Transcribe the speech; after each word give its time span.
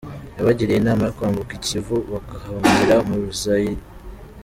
Yabagiriye 0.37 0.77
inama 0.79 1.03
yo 1.05 1.13
kwambuka 1.17 1.51
i 1.55 1.61
kivu 1.67 1.95
bagahungira 2.11 2.95
muri 3.07 3.25
Zaire. 3.41 3.83